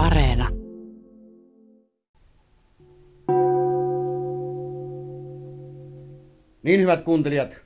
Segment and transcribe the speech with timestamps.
[0.00, 0.48] Areena.
[6.62, 7.56] Niin hyvät kuuntelijat,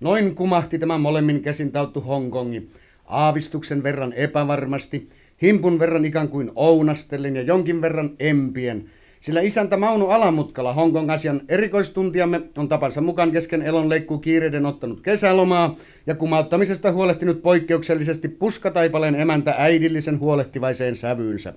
[0.00, 2.70] noin kumahti tämä molemmin käsin tauttu Hongkongi.
[3.06, 5.08] Aavistuksen verran epävarmasti,
[5.42, 8.90] himpun verran ikään kuin ounastellen ja jonkin verran empien.
[9.20, 15.00] Sillä isäntä Mauno Alamutkala Hongkong asian erikoistuntiamme on tapansa mukaan kesken elon leikkuu kiireiden ottanut
[15.00, 15.76] kesälomaa
[16.06, 21.54] ja kumauttamisesta huolehtinut poikkeuksellisesti puskataipaleen emäntä äidillisen huolehtivaiseen sävyynsä.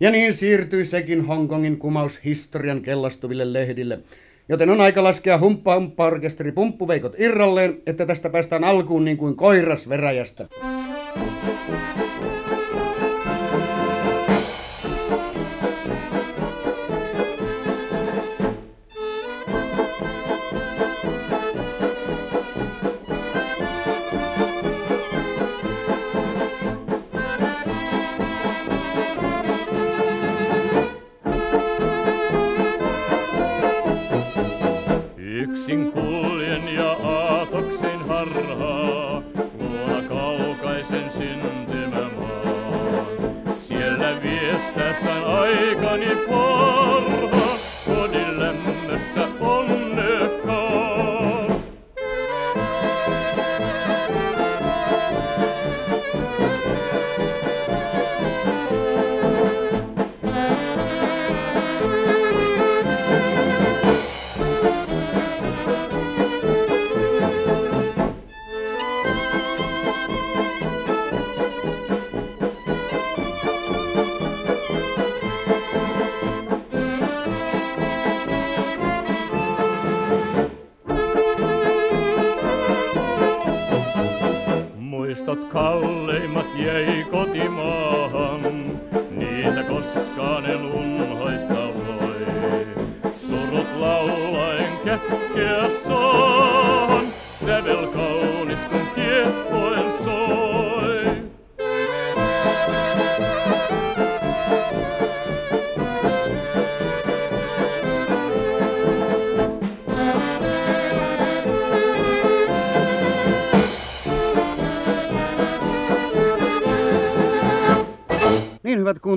[0.00, 3.98] Ja niin siirtyi sekin Hongkongin kumaus historian kellastuville lehdille.
[4.48, 9.36] Joten on aika laskea humppa humppa orkesteri pumppuveikot irralleen, että tästä päästään alkuun niin kuin
[9.36, 10.46] koiras veräjästä.
[10.54, 12.03] Yksin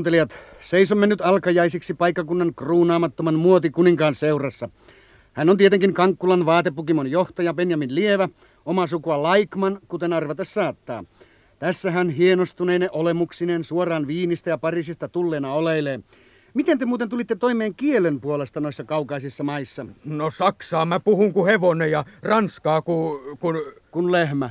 [0.07, 4.69] kuuntelijat, seisomme nyt alkajaisiksi paikkakunnan kruunaamattoman muotikuninkaan seurassa.
[5.33, 8.29] Hän on tietenkin Kankkulan vaatepukimon johtaja Benjamin Lievä,
[8.65, 11.03] oma sukua Laikman, kuten arvata saattaa.
[11.59, 15.99] Tässä hän hienostuneinen olemuksinen suoraan Viinistä ja Pariisista tulleena oleilee.
[16.53, 21.45] Miten te muuten tulitte toimeen kielen puolesta noissa kaukaisissa maissa, No Saksaa mä puhun kuin
[21.45, 23.55] hevonen ja Ranskaa kuin, kun
[23.91, 24.49] kun lehmä?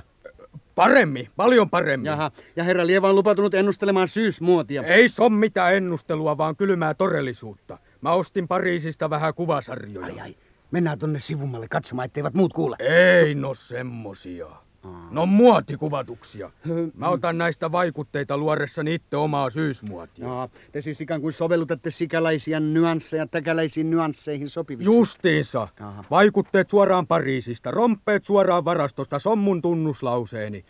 [0.77, 2.07] Paremmin, paljon paremmin.
[2.07, 4.83] Jaha, ja herra Lieva on lupautunut ennustelemaan syysmuotia.
[4.83, 7.79] Ei se ole mitään ennustelua, vaan kylmää todellisuutta.
[8.01, 10.07] Mä ostin Pariisista vähän kuvasarjoja.
[10.07, 10.37] Ai ai,
[10.71, 12.77] mennään tonne sivummalle katsomaan, etteivät muut kuule.
[12.79, 14.66] Ei no semmosia.
[15.11, 16.51] No muotikuvatuksia.
[16.95, 20.27] Mä otan näistä vaikutteita luodessani itse omaa syysmuotia.
[20.27, 24.85] Jaa, te siis ikään kuin sovellutatte sikäläisiä nyansseja täkäläisiin nyansseihin sopiviksi.
[24.85, 25.69] Justiinsa.
[25.81, 26.05] Aha.
[26.11, 30.65] Vaikutteet suoraan Pariisista, romppeet suoraan varastosta, se on mun tunnuslauseeni.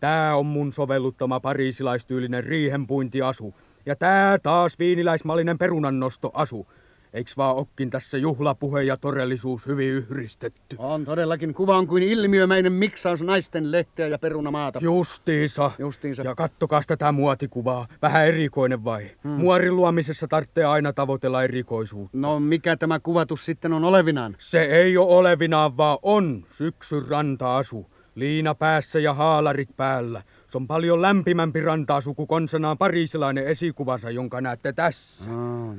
[0.00, 3.54] Tää on mun sovelluttama pariisilaistyylinen riihenpuintiasu.
[3.86, 6.66] Ja tää taas viiniläismallinen perunannostoasu.
[7.14, 10.76] Eiks vaan okkin tässä juhlapuhe ja todellisuus hyvin yhdistetty?
[10.78, 11.54] On todellakin.
[11.54, 14.78] Kuva on kuin ilmiömäinen miksaus naisten lehteä ja perunamaata.
[14.82, 15.70] Justiinsa.
[15.78, 16.22] Justiinsa.
[16.22, 17.86] Ja kattokaas tätä muotikuvaa.
[18.02, 19.10] Vähän erikoinen vai?
[19.24, 19.30] Hmm.
[19.30, 22.18] Muorin luomisessa tarvitsee aina tavoitella erikoisuutta.
[22.18, 24.36] No mikä tämä kuvatus sitten on olevinaan?
[24.38, 27.90] Se ei ole olevinaan, vaan on syksyn ranta-asu.
[28.14, 30.22] Liina päässä ja haalarit päällä.
[30.50, 35.30] Se on paljon lämpimämpi ranta-asu kuin konsanaan pariisilainen esikuvansa, jonka näette tässä.
[35.30, 35.74] Aa,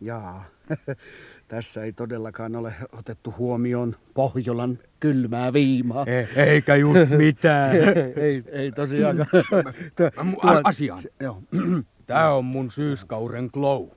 [0.00, 0.53] jaa.
[1.48, 6.04] Tässä ei todellakaan ole otettu huomioon Pohjolan kylmää viimaa.
[6.06, 7.76] E- eikä just mitään.
[8.16, 9.44] ei, ei tosiaankaan.
[10.16, 11.02] Mä mu- a- asiaan.
[11.20, 11.42] Joo.
[12.06, 13.88] Tää on mun syyskauden glow.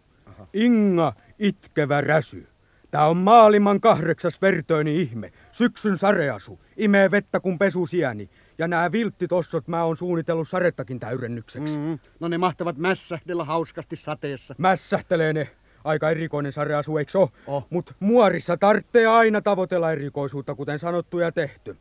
[0.53, 2.47] Inga itkevä räsy.
[2.91, 5.31] Tää on maailman kahdeksas vertöini ihme.
[5.51, 6.59] Syksyn sareasu.
[6.77, 8.29] Imee vettä kun pesusieni.
[8.57, 11.79] Ja nämä vilttitossot mä oon suunnitellut sarettakin täydennykseksi.
[11.79, 14.55] Mm, no ne mahtavat mässähdellä hauskasti sateessa.
[14.57, 15.47] Mässähtelee ne.
[15.87, 17.29] Aika erikoinen sareasu, eikö oo?
[17.47, 17.67] Oh.
[17.69, 21.77] Mut muorissa tarvitsee aina tavoitella erikoisuutta, kuten sanottu ja tehty.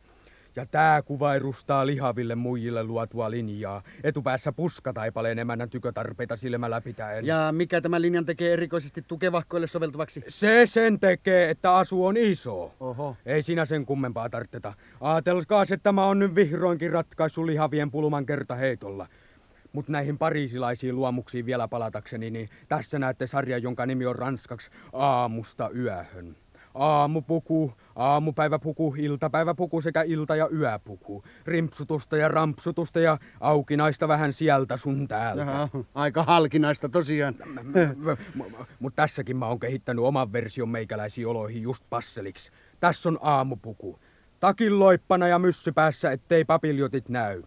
[0.55, 3.81] Ja tää kuva edustaa lihaville muijille luotua linjaa.
[4.03, 7.25] Etupäässä puskataipaleen emännän tykötarpeita silmällä pitäen.
[7.25, 10.23] Ja mikä tämä linjan tekee erikoisesti tukevahkoille soveltuvaksi?
[10.27, 12.75] Se sen tekee, että asu on iso.
[12.79, 13.15] Oho.
[13.25, 14.73] Ei sinä sen kummempaa tarviteta.
[15.01, 19.07] Aatelkaas, että mä on nyt vihroinkin ratkaissut lihavien pulman kertaheitolla.
[19.77, 25.69] Mutta näihin pariisilaisiin luomuksiin vielä palatakseni, niin tässä näette sarja, jonka nimi on ranskaksi Aamusta
[25.69, 26.35] yöhön.
[26.73, 31.23] Aamupuku, aamupäiväpuku, iltapäiväpuku sekä ilta- ja yöpuku.
[31.45, 35.41] Rimpsutusta ja rampsutusta ja aukinaista vähän sieltä sun täältä.
[35.41, 37.35] Jaha, aika halkinaista tosiaan.
[38.79, 42.51] Mutta tässäkin mä oon kehittänyt oman version meikäläisiin oloihin just passeliksi.
[42.79, 43.99] Tässä on aamupuku.
[44.39, 47.43] Takin loippana ja myssy päässä, ettei papiljotit näy.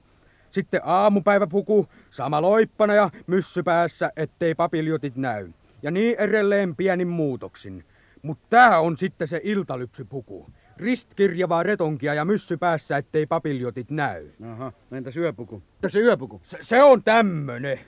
[0.50, 5.48] Sitten aamupäiväpuku, sama loippana ja myssy päässä, ettei papiljotit näy.
[5.82, 7.84] Ja niin edelleen pienin muutoksin.
[8.22, 10.46] Mutta tää on sitten se iltalypsypuku.
[10.76, 14.30] Ristkirjavaa retonkia ja myssy päässä, ettei papiljotit näy.
[14.52, 15.62] Aha, entäs yöpuku?
[15.74, 16.40] Entäs se yöpuku?
[16.44, 17.80] Se, se on tämmönen.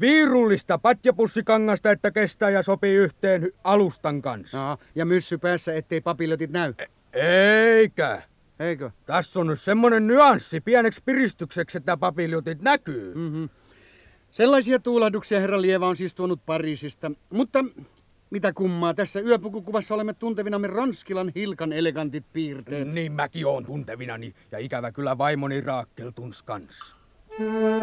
[0.00, 4.62] Viirullista patjapussikangasta, että kestää ja sopii yhteen alustan kanssa.
[4.62, 6.74] Aha, ja myssy päässä, ettei papiljotit näy.
[7.12, 8.22] Eikä.
[8.60, 8.90] Eikö?
[9.06, 13.14] Tässä on nyt semmonen nyanssi pieneksi piristykseksi, että papiljotit näkyy.
[13.14, 13.48] Mm-hmm.
[14.30, 17.10] Sellaisia tuulahduksia herra Lieva on siis tuonut Pariisista.
[17.30, 17.64] Mutta
[18.30, 22.88] mitä kummaa, tässä yöpukukuvassa olemme tuntevinamme Ronskilan Hilkan elegantit piirteet.
[22.88, 26.96] Niin mäkin oon tuntevinani ja ikävä kyllä vaimoni Raakkeltuns kans.
[27.38, 27.80] Niin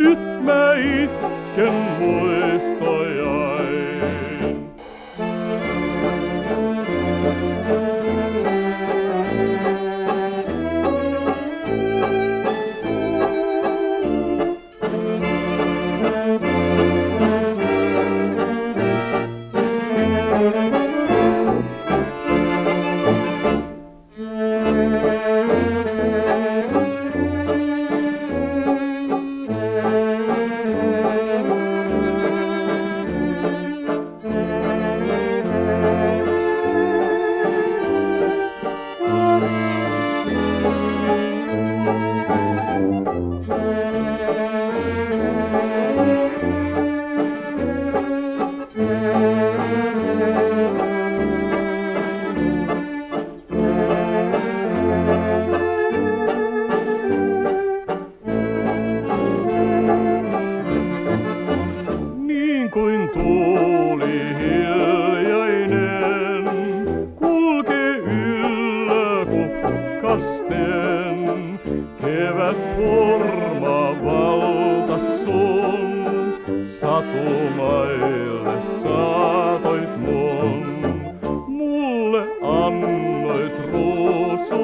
[0.00, 2.60] nyt mä itken muistojain.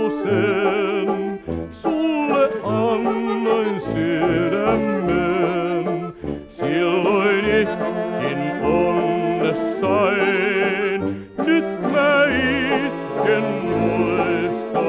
[0.07, 1.41] Ruususen,
[1.73, 5.05] sulle annoin sydämen.
[6.49, 9.97] Silloin itkin onnessain,
[11.47, 14.87] nyt mä itken muistojain.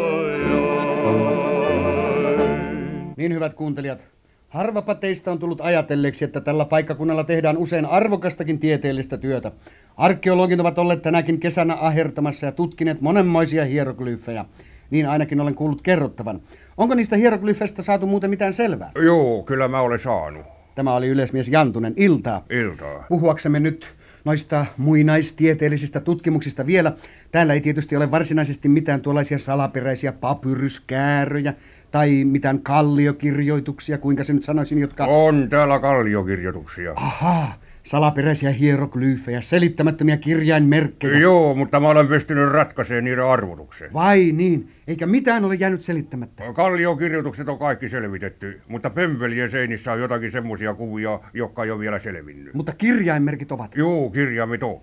[3.18, 4.04] Niin hyvät kuuntelijat,
[4.50, 9.52] harvapa teistä on tullut ajatelleeksi, että tällä paikkakunnalla tehdään usein arvokastakin tieteellistä työtä.
[9.98, 14.46] Arkeologit ovat olleet tänäkin kesänä ahertamassa ja tutkineet monenmoisia hieroglyfejä.
[14.90, 16.42] Niin ainakin olen kuullut kerrottavan.
[16.78, 18.92] Onko niistä hieroglyfeistä saatu muuten mitään selvää?
[18.96, 20.46] Joo, kyllä mä olen saanut.
[20.76, 21.94] Tämä oli yleismies Jantunen.
[21.98, 22.46] Iltaa.
[22.50, 23.06] Iltaa.
[23.10, 26.94] Puhuaksemme nyt noista muinaistieteellisistä tutkimuksista vielä.
[27.32, 31.54] Täällä ei tietysti ole varsinaisesti mitään tuollaisia salaperäisiä papyryskääröjä
[31.92, 35.06] tai mitään kalliokirjoituksia, kuinka se nyt sanoisin, jotka...
[35.06, 36.94] On täällä kalliokirjoituksia.
[36.96, 37.54] Aha,
[37.88, 41.20] salaperäisiä hieroglyfejä, selittämättömiä kirjainmerkkejä.
[41.20, 43.94] Joo, mutta mä olen pystynyt ratkaisemaan niiden arvotuksen.
[43.94, 46.44] Vai niin, eikä mitään ole jäänyt selittämättä.
[46.54, 52.00] Kalliokirjoitukset on kaikki selvitetty, mutta pömpelien seinissä on jotakin semmoisia kuvia, jotka ei ole vielä
[52.00, 52.54] selvinnyt.
[52.54, 53.76] Mutta kirjainmerkit ovat.
[53.76, 54.82] Joo, kirjaimet on.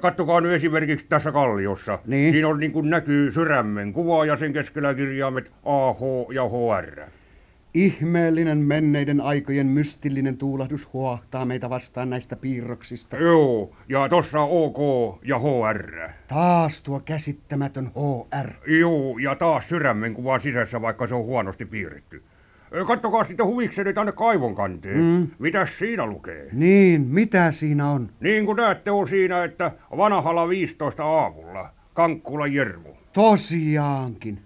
[0.00, 1.98] Kattokaa nyt esimerkiksi tässä kalliossa.
[2.06, 2.32] Niin.
[2.32, 6.00] Siinä on niin kuin näkyy sydämen kuva ja sen keskellä kirjaimet A, H
[6.34, 7.00] ja HR.
[7.74, 13.16] Ihmeellinen menneiden aikojen mystillinen tuulahdus huohtaa meitä vastaan näistä piirroksista.
[13.16, 14.78] Joo, ja tossa OK
[15.24, 16.08] ja HR.
[16.28, 18.70] Taas tuo käsittämätön HR.
[18.70, 22.22] Joo, ja taas sydämen kuva sisässä, vaikka se on huonosti piirretty.
[22.86, 25.00] Kattokaa sitten huvikseni tänne kaivon kanteen.
[25.00, 25.28] Mm.
[25.38, 26.48] Mitäs siinä lukee?
[26.52, 28.08] Niin, mitä siinä on?
[28.20, 31.68] Niin kuin näette on siinä, että vanhalla 15 aamulla.
[31.94, 32.88] Kankkula Jermu.
[33.12, 34.38] Tosiaankin.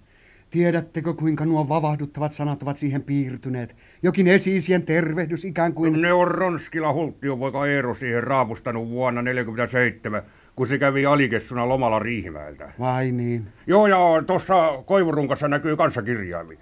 [0.56, 3.76] Tiedättekö, kuinka nuo vavahduttavat sanat ovat siihen piirtyneet?
[4.02, 6.02] Jokin esi tervehdys ikään kuin...
[6.02, 10.22] Ne on Ronskila Hulttiopoika Eero siihen raapustanut vuonna 1947,
[10.56, 12.72] kun se kävi alikessuna lomalla Riihimäeltä.
[12.78, 13.46] Vai niin?
[13.66, 16.58] Joo, ja tuossa koivurunkassa näkyy kanssakirjaimi.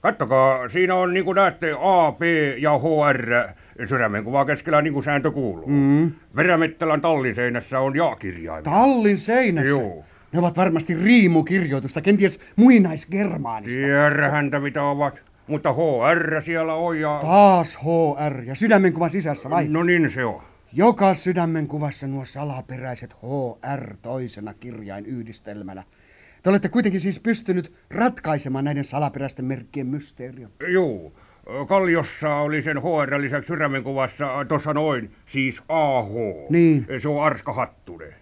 [0.00, 2.22] Kattokaa, siinä on niin kuin näette A, P
[2.58, 3.52] ja HR
[3.88, 5.66] sydämenkuva keskellä niin kuin sääntö kuuluu.
[5.66, 6.12] Mm.
[6.36, 8.62] Verämettälän tallin seinässä on ja-kirjaimi.
[8.62, 9.70] Tallin seinässä?
[9.70, 10.04] Joo.
[10.32, 13.80] Ne ovat varmasti riimukirjoitusta, kenties muinaisgermaanista.
[13.80, 17.18] Tiedä häntä mitä ovat, mutta HR siellä on ja...
[17.22, 19.68] Taas HR ja sydämenkuvan sisässä vai?
[19.68, 20.42] No niin se on.
[20.72, 25.82] Joka sydämenkuvassa nuo salaperäiset HR toisena kirjain yhdistelmänä.
[26.42, 30.50] Te olette kuitenkin siis pystynyt ratkaisemaan näiden salaperäisten merkkien mysteerion.
[30.68, 31.12] Joo.
[31.68, 36.08] Kalliossa oli sen HR lisäksi sydämenkuvassa tuossa noin, siis AH.
[36.50, 36.86] Niin.
[36.98, 38.14] Se on Arska Hattunen.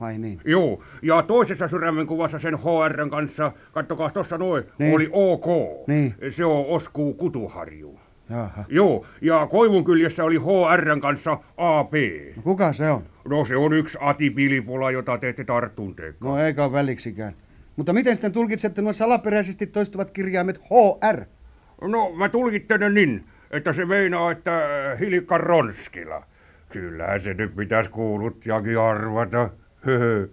[0.00, 0.40] Vai niin?
[0.44, 4.94] Joo, ja toisessa sydämenkuvassa sen HRn kanssa, kattokaa tuossa noin, Niin.
[4.94, 5.46] oli OK.
[5.86, 6.14] Niin.
[6.30, 8.00] Se on Osku Kutuharju.
[8.30, 8.64] Jaha.
[8.68, 11.92] Joo, ja koivun kyljessä oli HRn kanssa AP.
[12.36, 13.02] No kuka se on?
[13.28, 16.30] No se on yksi Ati Pilipula, jota te ette tarttunteekaan.
[16.32, 17.32] No eikä ole väliksikään.
[17.76, 21.20] Mutta miten sitten tulkitsette nuo salaperäisesti toistuvat kirjaimet HR?
[21.88, 24.60] No, mä tulkittelen niin, että se meinaa, että
[25.00, 26.22] Hilkka Ronskila.
[26.68, 29.50] Kyllähän se nyt pitäisi kuuluttiakin arvata.
[29.84, 30.28] 흐흐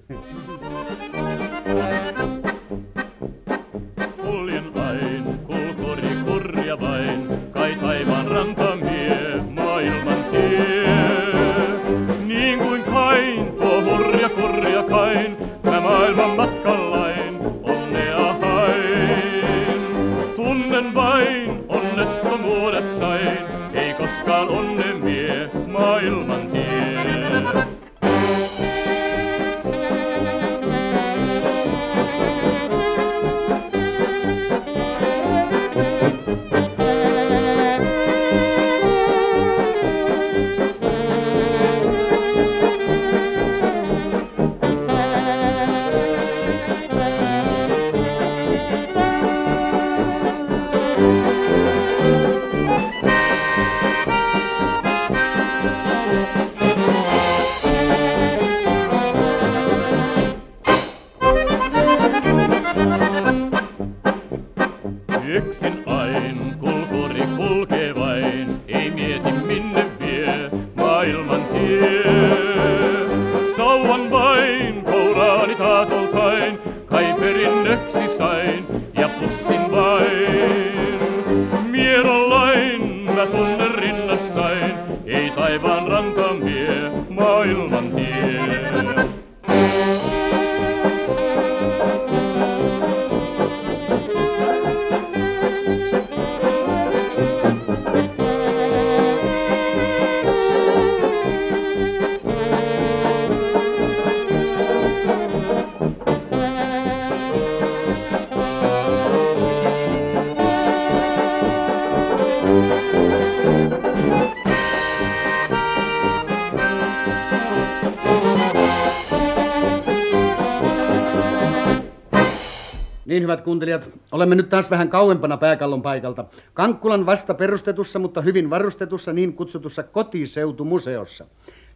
[124.28, 126.26] olemme nyt taas vähän kauempana pääkallon paikalta.
[126.54, 131.26] Kankkulan vasta perustetussa, mutta hyvin varustetussa niin kutsutussa kotiseutumuseossa.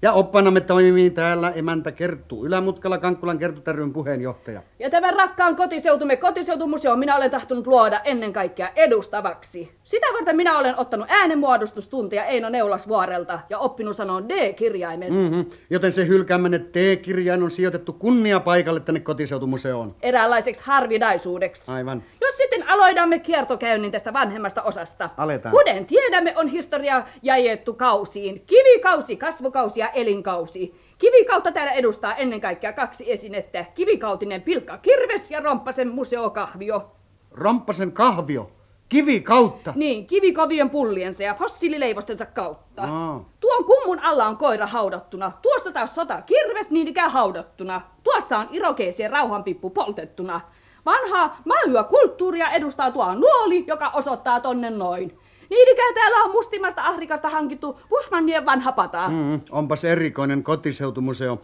[0.04, 4.62] Ja oppanamme toimii täällä emäntä Kerttu Ylämutkala, Kankkulan Kerttu ryn puheenjohtaja.
[4.80, 9.72] Ja tämän rakkaan kotiseutumme kotiseutumuseo minä olen tahtonut luoda ennen kaikkea edustavaksi.
[9.84, 15.14] Sitä varten minä olen ottanut äänenmuodostustuntia Eino Neulasvuorelta ja oppinut sanoa D-kirjaimen.
[15.14, 15.20] Mm.
[15.20, 15.46] Mm-hmm.
[15.70, 19.96] Joten se hylkäämänne T-kirjain on sijoitettu kunniapaikalle tänne kotiseutumuseoon.
[20.02, 21.72] Eräänlaiseksi harvinaisuudeksi.
[21.72, 22.04] Aivan.
[22.22, 25.10] Jos sitten aloitamme kiertokäynnin tästä vanhemmasta osasta.
[25.18, 25.56] Aletaan.
[25.56, 28.44] Kuten tiedämme, on historia jaettu kausiin.
[28.48, 30.76] Kivikausi, kasvukausi ja elinkausi.
[30.98, 33.66] Kivikautta täällä edustaa ennen kaikkea kaksi esinettä.
[33.76, 36.92] Kivikautinen pilkka kirves ja romppasen museokahvio.
[37.32, 38.52] Romppasen kahvio.
[38.90, 39.74] Kivi kautta.
[39.76, 42.84] Niin, kivikovien pulliensa ja fossiilileivostensa kautta.
[42.84, 43.30] Aa.
[43.40, 45.32] Tuon kummun alla on koira haudattuna.
[45.42, 47.82] Tuossa taas sota kirves niin ikään haudattuna.
[48.04, 50.42] Tuossa on irokeesien rauhanpippu poltettuna.
[50.86, 55.20] Vanhaa maahyä kulttuuria edustaa tuo nuoli, joka osoittaa tonne noin.
[55.52, 59.10] Niin ikään täällä on mustimasta Afrikasta hankittu Bushmanien vanha pata.
[59.10, 61.42] Mm, onpas erikoinen kotiseutumuseo.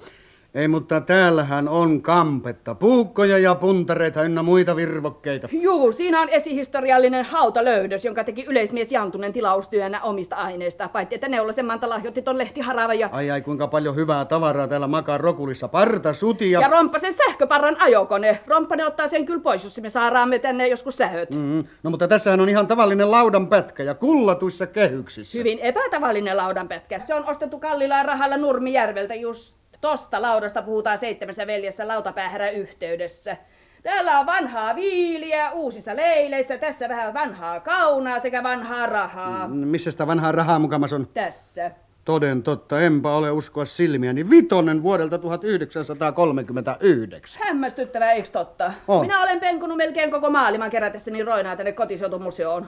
[0.54, 5.48] Ei, mutta täällähän on kampetta, puukkoja ja puntareita ynnä muita virvokkeita.
[5.52, 11.68] Juu, siinä on esihistoriallinen hautalöydös, jonka teki yleismies Jantunen tilaustyönä omista aineista, paitsi että Neulasen
[11.68, 13.10] lahjoitti ton lehtiharava ja...
[13.12, 15.68] Ai ai, kuinka paljon hyvää tavaraa täällä makaa rokulissa.
[15.68, 16.62] Parta, suti ja...
[16.62, 18.40] Ja Romppasen sähköparran ajokone.
[18.48, 21.30] Romppanen ottaa sen kyllä pois, jos me saadaan me tänne joskus sähöt.
[21.36, 25.38] Mm, no mutta tässähän on ihan tavallinen laudanpätkä ja kullatuissa kehyksissä.
[25.38, 27.00] Hyvin epätavallinen laudanpätkä.
[27.00, 29.58] Se on ostettu kallilla rahalla Nurmijärveltä just.
[29.82, 33.38] Tosta laudasta puhutaan seitsemässä veljessä lautapäähärän yhteydessä.
[33.84, 39.48] Täällä on vanhaa viiliä uusissa leileissä, tässä vähän vanhaa kaunaa sekä vanhaa rahaa.
[39.48, 41.08] Mm, missä sitä vanhaa rahaa mukamas on?
[41.14, 41.72] Tässä.
[42.06, 44.30] Toden totta, enpä ole uskoa silmiäni.
[44.30, 47.42] Vitonen vuodelta 1939.
[47.48, 48.74] Hämmästyttävää, eikö totta?
[48.88, 49.02] On.
[49.02, 52.68] Minä olen penkunut melkein koko maailman kerätessäni roinaa tänne kotiseutumuseoon.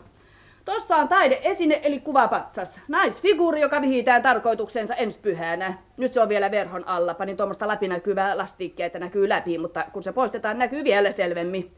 [0.66, 2.82] Tossa on taideesine eli kuvapatsas.
[2.88, 5.74] Naisfiguuri, joka vihitään tarkoituksensa ensi pyhänä.
[5.98, 7.14] Nyt se on vielä verhon alla.
[7.14, 11.76] Panin tuommoista läpinäkyvää lastikkia, että näkyy läpi, mutta kun se poistetaan, näkyy vielä selvemmin.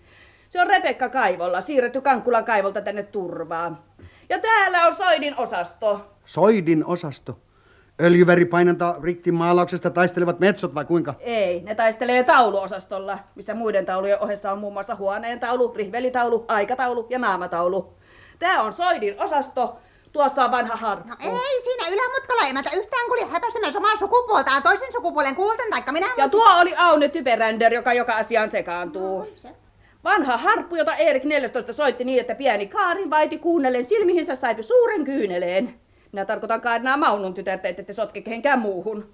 [0.49, 3.79] Se on Rebekka Kaivolla, siirretty Kankkulan kaivolta tänne turvaan.
[4.29, 6.01] Ja täällä on Soidin osasto.
[6.25, 7.39] Soidin osasto.
[8.01, 11.13] Öljyväripainanta riktimaalauksesta taistelevat metsot vai kuinka?
[11.19, 17.07] Ei, ne taistelee tauluosastolla, missä muiden taulujen ohessa on muun muassa huoneen taulu, rihvelitaulu, aikataulu
[17.09, 17.93] ja naamataulu.
[18.41, 19.77] Tää on Soidin osasto,
[20.11, 21.09] tuossa on vanha harppu.
[21.09, 26.07] No ei siinä ylämatkalla emäntä yhtään kulje häpäisenä samaa sukupuolta toisen sukupuolen kuulten, taikka minä...
[26.17, 29.19] Ja tuo oli Aune Typeränder, joka joka asiaan sekaantuu.
[29.19, 29.49] No, se.
[30.03, 35.03] Vanha harppu, jota Erik 14 soitti niin, että pieni Kaarin vaiti kuunnellen silmihinsä saipi suuren
[35.03, 35.73] kyyneleen.
[36.11, 39.09] Minä tarkoitan Kaarnaa Maunun tytärtä, ette te sotke kehenkään muuhun.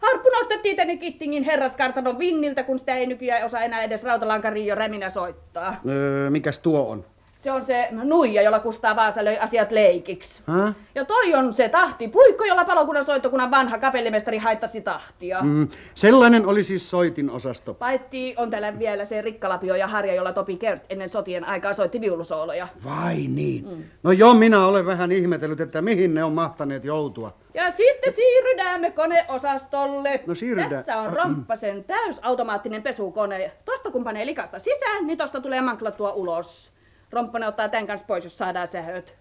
[0.00, 5.10] Harppu nostettiin tänne Kittingin herraskartanon vinniltä, kun sitä ei nykyään osaa enää edes rautalankariin räminä
[5.10, 5.80] soittaa.
[5.88, 7.04] Öö, mikäs tuo on?
[7.44, 10.42] Se on se nuija, jolla Kustaa Vaasa löi asiat leikiksi.
[10.46, 10.72] Hä?
[10.94, 15.42] Ja toi on se tahti puikko, jolla palokunnan soittokunnan vanha kapellimestari haittasi tahtia.
[15.42, 15.48] Mm.
[15.48, 17.74] Mm, sellainen oli siis Soitin osasto.
[17.74, 22.00] Paitti on täällä vielä se rikkalapio ja harja, jolla Topi Kert ennen sotien aikaa soitti
[22.00, 22.68] viulusooloja.
[22.84, 23.68] Vai niin?
[23.68, 23.84] Mm.
[24.02, 27.36] No joo, minä olen vähän ihmetellyt, että mihin ne on mahtaneet joutua.
[27.54, 30.20] Ja sitten siirrydäämme koneosastolle.
[30.26, 30.70] No siirrydään.
[30.70, 33.52] Tässä on Romppasen täysautomaattinen pesukone.
[33.64, 36.73] Tosta kun panee likasta sisään, niin tosta tulee manklattua ulos.
[37.12, 39.16] Romppanen ottaa tämän kanssa pois, jos saadaan sähöt.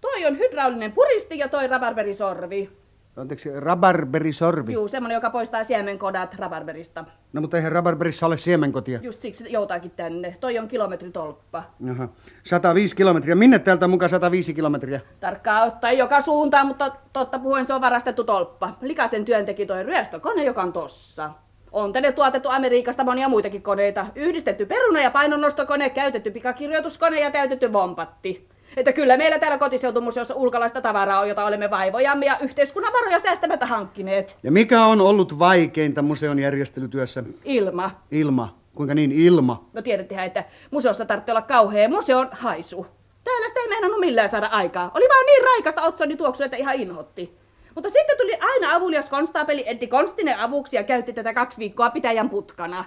[0.00, 2.70] Toi on hydraulinen puristi ja toi rabarberisorvi.
[3.16, 4.72] Anteeksi, rabarberisorvi.
[4.72, 7.04] Juu, semmonen, joka poistaa siemenkodat rabarberista.
[7.32, 9.00] No mutta eihän rabarberissa ole siemenkotia.
[9.02, 10.36] Just siksi joutaakin tänne.
[10.40, 11.62] Toi on kilometritolppa.
[11.86, 12.08] Jaha.
[12.42, 13.34] 105 kilometriä.
[13.34, 15.00] Minne täältä mukaan 105 kilometriä?
[15.20, 18.76] Tarkkaa ottaen joka suuntaan, mutta totta puhuen se on varastettu tolppa.
[18.80, 21.30] Likasen työn teki toi ryöstökone, joka on tossa.
[21.72, 24.06] On tänne tuotettu Amerikasta monia muitakin koneita.
[24.14, 28.48] Yhdistetty peruna- ja painonnostokone, käytetty pikakirjoituskone ja täytetty vompatti.
[28.76, 33.66] Että kyllä meillä täällä kotiseutumuseossa ulkalaista tavaraa on, jota olemme vaivojamme ja yhteiskunnan varoja säästämättä
[33.66, 34.38] hankkineet.
[34.42, 37.24] Ja mikä on ollut vaikeinta museon järjestelytyössä?
[37.44, 37.90] Ilma.
[38.10, 38.58] Ilma.
[38.74, 39.64] Kuinka niin ilma?
[39.72, 42.86] No tiedettehän, että museossa tarvitsee olla kauhea museon haisu.
[43.24, 44.90] Täällä sitä ei meinannut millään saada aikaa.
[44.94, 47.41] Oli vaan niin raikasta otsoni tuoksu, että ihan inhotti.
[47.74, 52.30] Mutta sitten tuli aina avulias konstaapeli Etti Konstinen avuksi ja käytti tätä kaksi viikkoa pitäjän
[52.30, 52.84] putkana.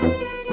[0.00, 0.43] Kun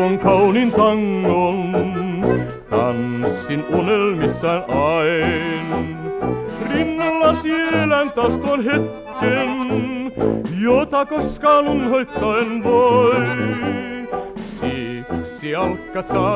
[0.00, 1.72] tuon kaunin tangon,
[2.70, 5.96] tanssin unelmissaan ain.
[6.70, 9.50] Rinnallasi elän taas tuon hetken,
[10.60, 13.14] jota koskaan unhoittaen voi.
[14.60, 16.29] Siksi alkat saarin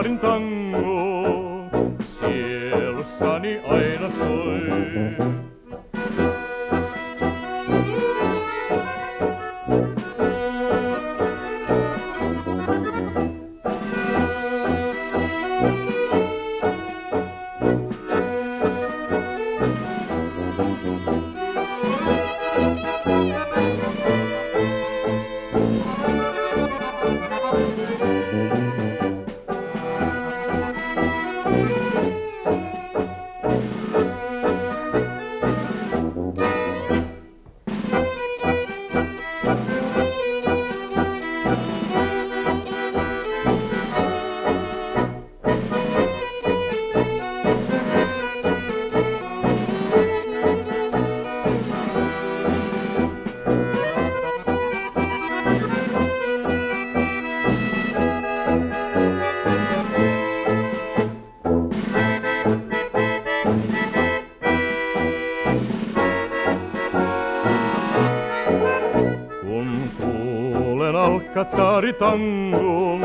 [71.92, 73.01] tsaaritangon,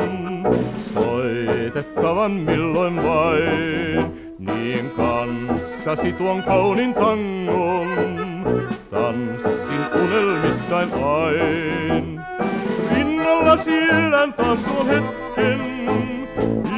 [0.94, 7.88] soitettavan milloin vain, niin kanssasi tuon kaunin tangon,
[8.92, 12.22] tanssin unelmissain ain.
[12.96, 15.60] Rinnalla siellään taas on hetken,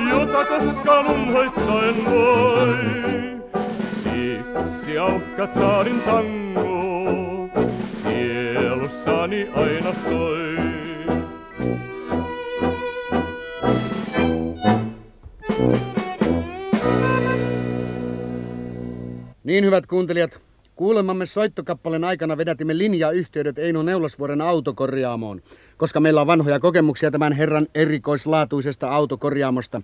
[0.09, 2.75] jota koskaan unhoittaa en voi.
[4.03, 7.49] Siksi aukka tsaarin tango,
[8.03, 10.80] sielussani aina soi.
[19.51, 20.39] Niin hyvät kuuntelijat,
[20.75, 25.41] kuulemamme soittokappaleen aikana vedätimme linjayhteydet Eino Neulasvuoren autokorjaamoon,
[25.77, 29.81] koska meillä on vanhoja kokemuksia tämän herran erikoislaatuisesta autokorjaamosta.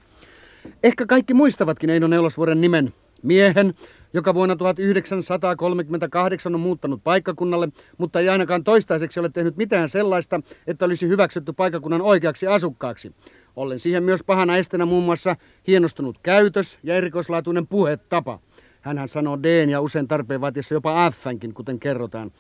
[0.84, 3.74] Ehkä kaikki muistavatkin Eino Neulasvuoren nimen, miehen,
[4.14, 10.86] joka vuonna 1938 on muuttanut paikkakunnalle, mutta ei ainakaan toistaiseksi ole tehnyt mitään sellaista, että
[10.86, 13.12] olisi hyväksytty paikkakunnan oikeaksi asukkaaksi.
[13.56, 15.36] Ollen siihen myös pahana estenä muun muassa
[15.68, 18.40] hienostunut käytös ja erikoislaatuinen puhetapa.
[18.88, 22.32] Hänhän sanoo D ja usein tarpeen vaatiessa jopa Fnkin, kuten kerrotaan.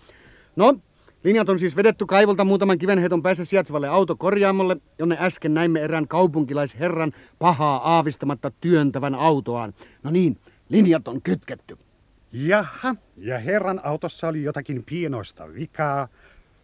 [0.55, 0.79] No,
[1.23, 7.11] linjat on siis vedetty kaivolta muutaman kivenheiton päässä sijaitsevalle autokorjaamolle, jonne äsken näimme erään kaupunkilaisherran
[7.39, 9.73] pahaa aavistamatta työntävän autoaan.
[10.03, 10.37] No niin,
[10.69, 11.77] linjat on kytketty.
[12.31, 16.07] Jaha, ja herran autossa oli jotakin pienoista vikaa.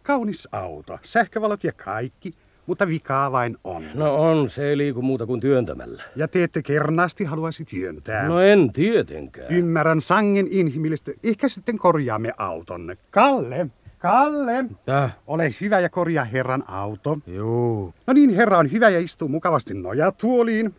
[0.02, 2.32] Kaunis auto, sähkövalot ja kaikki,
[2.66, 3.84] mutta vikaa vain on.
[3.94, 6.02] No on, se ei liiku muuta kuin työntämällä.
[6.16, 8.28] Ja te ette kernaasti haluaisi työntää.
[8.28, 9.54] No en tietenkään.
[9.54, 11.12] Ymmärrän sangen inhimillistä.
[11.22, 12.96] Ehkä sitten korjaamme auton.
[13.10, 13.66] Kalle,
[13.98, 15.16] Kalle, Täh?
[15.26, 17.18] ole hyvä ja korjaa herran auto.
[17.26, 17.94] Juu.
[18.06, 20.74] No niin, herra on hyvä ja istuu mukavasti nojatuoliin.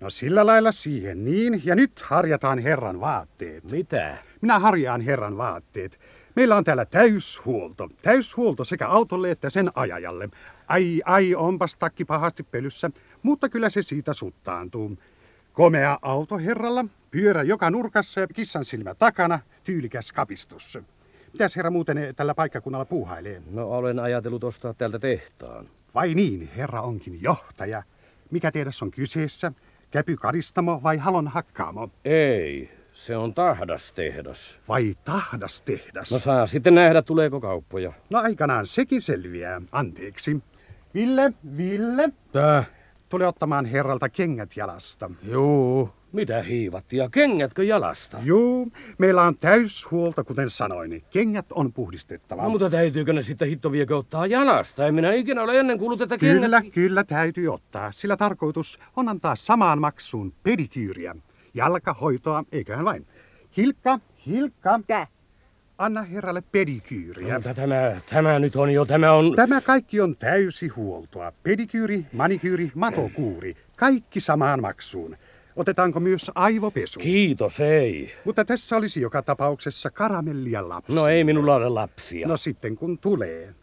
[0.00, 1.62] No sillä lailla siihen niin.
[1.64, 3.64] Ja nyt harjataan herran vaatteet.
[3.70, 4.16] Mitä?
[4.40, 5.98] Minä harjaan herran vaatteet.
[6.38, 7.88] Meillä on täällä täyshuolto.
[8.02, 10.28] Täyshuolto sekä autolle että sen ajajalle.
[10.68, 12.90] Ai, ai, onpas takki pahasti pelyssä,
[13.22, 14.98] mutta kyllä se siitä suttaantuu.
[15.52, 20.78] Komea auto herralla, pyörä joka nurkassa ja kissan silmä takana, tyylikäs kapistus.
[21.32, 23.42] Mitäs herra muuten tällä paikkakunnalla puuhailee?
[23.50, 25.68] No olen ajatellut ostaa täältä tehtaan.
[25.94, 27.82] Vai niin, herra onkin johtaja.
[28.30, 29.52] Mikä teidäs on kyseessä?
[29.90, 31.90] Käpykaristamo vai halon hakkaamo?
[32.04, 34.58] Ei, se on tahdastehdas.
[34.68, 36.12] Vai tahdas tehdas?
[36.12, 37.92] No saa sitten nähdä, tuleeko kauppoja.
[38.10, 39.62] No aikanaan sekin selviää.
[39.72, 40.36] Anteeksi.
[40.94, 42.70] Ville, Ville, Täh?
[43.08, 45.10] tule ottamaan herralta kengät jalasta.
[45.22, 45.90] Juu.
[46.12, 48.18] Mitä hiivattia, kengätkö jalasta?
[48.22, 51.04] Juu, meillä on täyshuolto, kuten sanoin.
[51.10, 52.42] Kengät on puhdistettava.
[52.42, 54.86] No mutta täytyykö ne sitten hitto viekö ottaa jalasta?
[54.86, 56.42] En minä ikinä ole ennen kuullut, että kengät...
[56.42, 61.16] Kyllä, kyllä täytyy ottaa, sillä tarkoitus on antaa samaan maksuun pedikyyriä.
[61.54, 63.06] Jalkahoitoa, eiköhän vain.
[63.56, 65.06] Hilkka, Hilkka, Tää.
[65.78, 67.34] anna herralle pedikyyriä.
[67.34, 69.32] Mutta tämä, tämä nyt on jo, tämä on...
[69.36, 71.32] Tämä kaikki on täysihuoltoa.
[71.42, 73.56] Pedikyyri, manikyyri, matokuuri.
[73.76, 75.16] Kaikki samaan maksuun.
[75.56, 77.00] Otetaanko myös aivopesu?
[77.00, 78.14] Kiitos, ei.
[78.24, 80.94] Mutta tässä olisi joka tapauksessa karamellia lapsi.
[80.94, 82.28] No ei minulla ole lapsia.
[82.28, 83.54] No sitten kun tulee.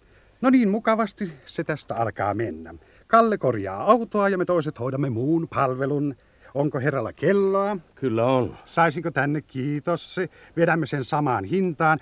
[0.41, 2.73] No niin mukavasti se tästä alkaa mennä.
[3.07, 6.15] Kalle korjaa autoa ja me toiset hoidamme muun palvelun.
[6.55, 7.77] Onko herralla kelloa?
[7.95, 8.57] Kyllä on.
[8.65, 10.15] Saisinko tänne kiitos?
[10.57, 11.99] Vedämme sen samaan hintaan.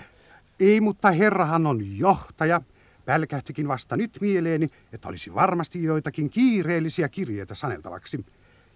[0.60, 2.62] Ei, mutta herrahan on johtaja.
[3.06, 8.26] Pälkähtikin vasta nyt mieleeni, että olisi varmasti joitakin kiireellisiä kirjeitä saneltavaksi.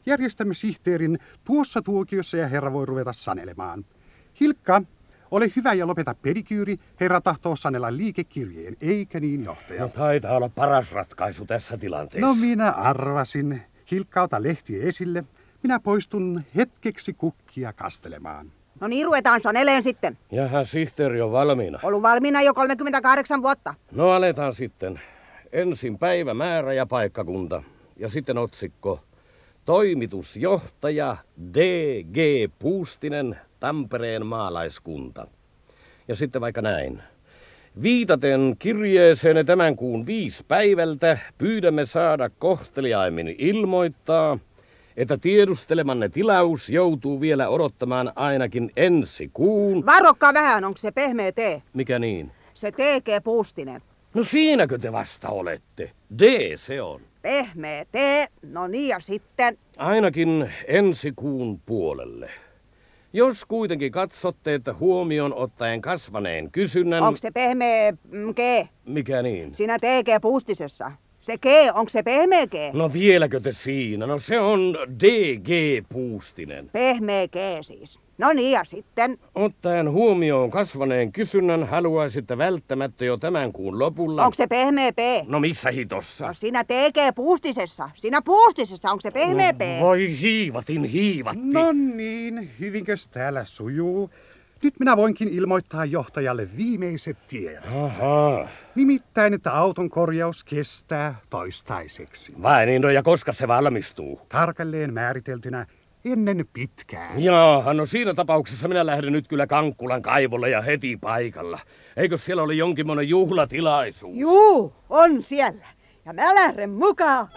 [0.05, 3.85] Järjestämme sihteerin tuossa tuokiossa ja herra voi ruveta sanelemaan.
[4.39, 4.81] Hilkka,
[5.31, 6.79] ole hyvä ja lopeta pedikyyri.
[6.99, 9.81] Herra tahtoo sanella liikekirjeen, eikä niin johtaja.
[9.81, 12.27] No taitaa olla paras ratkaisu tässä tilanteessa.
[12.27, 13.61] No minä arvasin.
[13.91, 15.23] Hilkka, ota lehti esille.
[15.63, 18.51] Minä poistun hetkeksi kukkia kastelemaan.
[18.79, 20.17] No niin, ruvetaan saneleen sitten.
[20.31, 21.79] Jaha, sihteeri on valmiina.
[21.83, 23.73] Ollut valmiina jo 38 vuotta.
[23.91, 24.99] No aletaan sitten.
[25.51, 27.63] Ensin päivä, määrä ja paikkakunta.
[27.97, 28.99] Ja sitten otsikko.
[29.65, 31.17] Toimitusjohtaja
[31.53, 32.17] D.G.
[32.59, 35.27] Puustinen, Tampereen maalaiskunta.
[36.07, 37.03] Ja sitten vaikka näin.
[37.81, 44.39] Viitaten kirjeeseen tämän kuun viisi päivältä pyydämme saada kohteliaimmin ilmoittaa,
[44.97, 49.85] että tiedustelemanne tilaus joutuu vielä odottamaan ainakin ensi kuun.
[49.85, 51.61] Varokkaa vähän, onko se pehmeä tee?
[51.73, 52.31] Mikä niin?
[52.53, 53.81] Se TG Puustinen.
[54.13, 55.91] No siinäkö te vasta olette?
[56.19, 56.21] D
[56.55, 57.01] se on.
[57.21, 58.25] Pehmeä tee.
[58.41, 59.57] No niin, ja sitten.
[59.77, 62.29] Ainakin ensi kuun puolelle.
[63.13, 67.03] Jos kuitenkin katsotte, että huomioon ottaen kasvaneen kysynnän...
[67.03, 68.67] Onko se pehmeä mm, G?
[68.85, 69.53] Mikä niin?
[69.53, 70.91] Siinä TG Puustisessa.
[71.27, 72.53] Se G, onko se pehmeä G?
[72.73, 74.05] No vieläkö te siinä?
[74.05, 75.49] No se on DG
[75.93, 76.69] Puustinen.
[76.73, 77.99] Pehmeä G siis.
[78.17, 79.17] No niin, ja sitten?
[79.35, 84.25] Ottaen huomioon kasvaneen kysynnän, haluaisitte välttämättä jo tämän kuun lopulla...
[84.25, 84.97] Onko se pehmeä P?
[85.27, 86.27] No missä hitossa?
[86.27, 87.89] No siinä TG Puustisessa.
[87.95, 89.61] Siinä Puustisessa, onko se pehmeä P?
[89.61, 91.41] No, voi hiivatin hiivatti.
[91.43, 94.09] No niin, hyvinkös täällä sujuu?
[94.63, 97.73] Nyt minä voinkin ilmoittaa johtajalle viimeiset tiedot.
[97.73, 98.47] Ahaa.
[98.75, 102.33] Nimittäin, että auton korjaus kestää toistaiseksi.
[102.41, 104.21] Vai niin, no ja koska se valmistuu?
[104.29, 105.65] Tarkalleen määriteltynä
[106.05, 107.23] ennen pitkään.
[107.23, 111.59] Jaaha, no siinä tapauksessa minä lähden nyt kyllä Kankkulan kaivolle ja heti paikalla.
[111.97, 114.17] Eikö siellä oli jonkinmoinen juhlatilaisuus?
[114.17, 115.65] Juu, on siellä.
[116.05, 117.27] Ja mä lähden mukaan.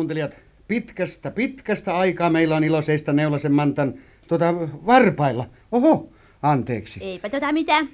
[0.00, 0.36] Kuuntelijat,
[0.68, 3.94] pitkästä, pitkästä aikaa meillä on ilo seistä Neulasen Mantan
[4.28, 4.54] tota,
[4.86, 5.46] varpailla.
[5.72, 6.08] Oho,
[6.42, 7.04] anteeksi.
[7.04, 7.88] Eipä tota mitään.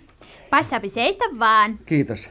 [0.51, 1.79] Passapi seistä vaan.
[1.87, 2.29] Kiitos.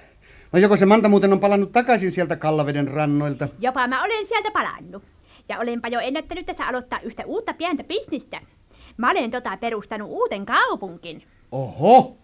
[0.52, 3.48] No joko se Manta muuten on palannut takaisin sieltä Kallaveden rannoilta?
[3.60, 5.04] Jopa mä olen sieltä palannut.
[5.50, 8.42] Ja olenpa jo ennättänyt tässä aloittaa yhtä uutta pientä bisnistä.
[8.98, 11.24] Mä olen tota perustanut uuden kaupunkin.
[11.52, 12.18] Oho!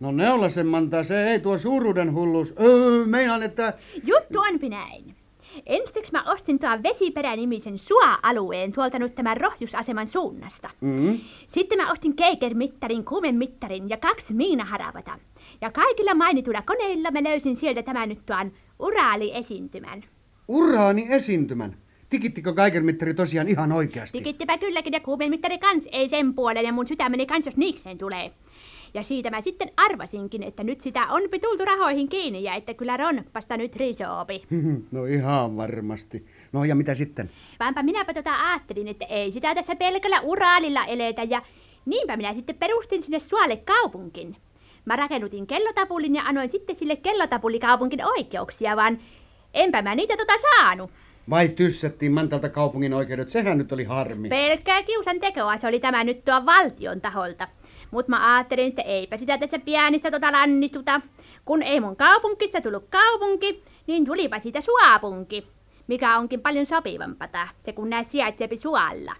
[0.00, 2.54] No Neulasen Manta, se ei tuo suuruuden hulluus.
[2.60, 3.72] Öö, meinaan, että...
[4.04, 5.21] Juttu on näin.
[5.66, 10.70] Ensiksi mä ostin tuon Vesiperä-nimisen sua-alueen tuolta nyt tämän rohjusaseman suunnasta.
[10.80, 11.18] Mm.
[11.46, 15.18] Sitten mä ostin keikermittarin, kuumemittarin ja kaksi miinaharavata.
[15.60, 20.04] Ja kaikilla mainituilla koneilla mä löysin sieltä tämän nyt tuon uraaliesiintymän.
[22.08, 24.18] Tikittikö Geigermittari tosiaan ihan oikeasti?
[24.18, 28.32] Tikittipä kylläkin ja kuumemittari kans ei sen puolen ja mun sydämeni kans jos niikseen tulee.
[28.94, 32.96] Ja siitä mä sitten arvasinkin, että nyt sitä on tultu rahoihin kiinni ja että kyllä
[32.96, 34.42] ronppasta nyt risoopi.
[34.90, 36.26] no ihan varmasti.
[36.52, 37.30] No ja mitä sitten?
[37.60, 41.42] Vaanpa minäpä tota ajattelin, että ei sitä tässä pelkällä uraalilla eletä ja
[41.86, 44.36] niinpä minä sitten perustin sinne Suolle kaupunkin.
[44.84, 48.98] Mä rakennutin kellotapulin ja annoin sitten sille kellotapulikaupunkin oikeuksia, vaan
[49.54, 50.90] enpä mä niitä tota saanut.
[51.30, 53.28] Vai tyssättiin Mantalta kaupungin oikeudet?
[53.28, 54.28] Sehän nyt oli harmi.
[54.28, 57.48] Pelkkää kiusan tekoa se oli tämä nyt tuon valtion taholta.
[57.92, 61.00] Mut mä ajattelin, että eipä sitä tässä pienistä tota lannistuta.
[61.44, 65.46] Kun ei mun kaupunkissa tullut kaupunki, niin tulipa siitä suapunki.
[65.86, 69.14] Mikä onkin paljon sopivampata, se kun nää sijaitseepi sualla.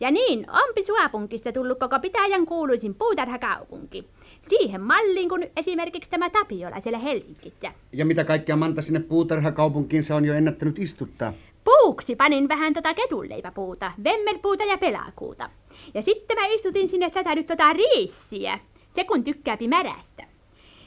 [0.00, 4.06] Ja niin, onpi suapunkista tullut koko pitäjän kuuluisin puutarhakaupunki.
[4.48, 7.72] Siihen malliin kuin esimerkiksi tämä Tapiola siellä Helsingissä.
[7.92, 11.32] Ja mitä kaikkea Manta sinne puutarhakaupunkiin se on jo ennättänyt istuttaa?
[11.64, 15.50] Puuksi panin vähän tota ketunleipäpuuta, vemmelpuuta ja pelakuuta.
[15.94, 18.58] Ja sitten mä istutin sinne tätä nyt tota riissiä,
[18.92, 20.24] se kun tykkääpi märästä.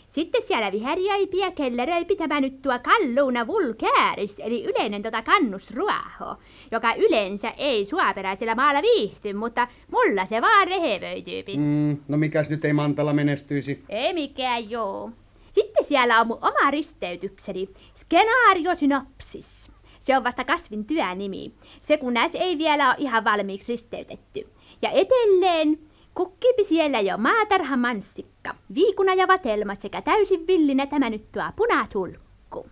[0.09, 6.35] Sitten siellä viheriöipiä kelleröipi tämä nyt tuo kalluuna vulgääris, eli yleinen tota kannusruoho,
[6.71, 11.57] joka yleensä ei suoperäisellä maalla viihty, mutta mulla se vaan rehevöityypi.
[11.57, 13.83] Mm, no mikäs nyt ei Mantala menestyisi?
[13.89, 15.11] Ei mikään joo.
[15.53, 19.66] Sitten siellä on mun oma risteytykseni, skenaariosynopsis.
[20.07, 21.51] Se on vasta kasvin työnimi.
[21.81, 24.47] Se kun näis ei vielä ole ihan valmiiksi risteytetty.
[24.81, 25.79] Ja edelleen
[26.13, 32.67] kukkipi siellä jo maatarha mansikka, viikuna ja vatelma sekä täysin villinä tämä nyt tuo punatulkku.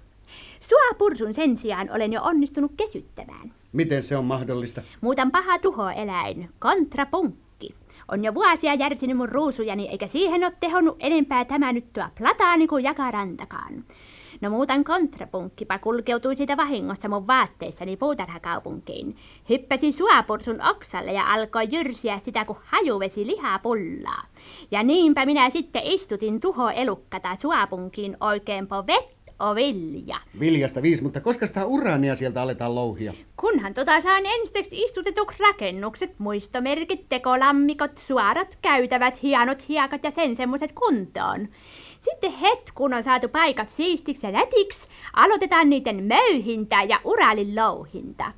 [0.60, 3.54] Sua pursun sen sijaan olen jo onnistunut kesyttämään.
[3.74, 4.82] Miten se on mahdollista?
[5.02, 7.76] Muutan paha tuhoeläin, kontrapunkki.
[8.12, 12.68] On jo vuosia järsinyt mun ruusujani, eikä siihen ole tehonnut enempää tämä nyt tuo plataani
[12.68, 13.84] kuin jakarantakaan.
[14.42, 19.16] No muutan kontrapunkkipa kulkeutui siitä vahingossa mun vaatteissani puutarhakaupunkiin.
[19.50, 24.28] Hyppäsi suopursun oksalle ja alkoi jyrsiä sitä kuin hajuvesi lihapullaa.
[24.72, 30.18] Ja niinpä minä sitten istutin tuho elukkata suopunkiin oikein po vet ovilja.
[30.40, 33.14] Viljasta viisi, mutta koska sitä uraania sieltä aletaan louhia?
[33.38, 40.72] Kunhan tota saan ensiksi istutetuksi rakennukset, muistomerkit, tekolammikot, suorat käytävät, hienot hiekat ja sen semmoiset
[40.72, 41.48] kuntoon.
[42.06, 48.32] Sitten het, kun on saatu paikat siistiksi ja nätiksi, aloitetaan niiden möyhintä ja uralin louhinta.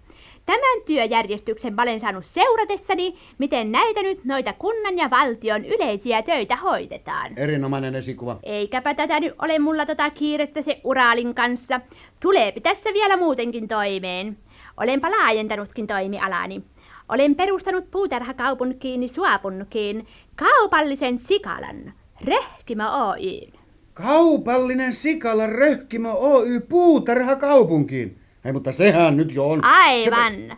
[0.46, 6.56] Tämän työjärjestyksen mä olen saanut seuratessani, miten näitä nyt noita kunnan ja valtion yleisiä töitä
[6.56, 7.38] hoitetaan.
[7.38, 8.40] Erinomainen esikuva.
[8.44, 11.82] Eikäpä tätä nyt ole mulla tota kiirettä se uraalin kanssa.
[12.20, 14.38] Tuleepi tässä vielä muutenkin toimeen.
[14.78, 16.62] Olenpa laajentanutkin toimialani.
[17.10, 21.94] Olen perustanut puutarhakaupunkiin Suapunkiin kaupallisen sikalan,
[22.26, 23.57] Rehkimä Oyn.
[23.98, 28.20] Kaupallinen Sikala Röhkimä Oy puutarhakaupunkiin.
[28.46, 29.64] Ei, mutta sehän nyt jo on.
[29.64, 30.58] Aivan.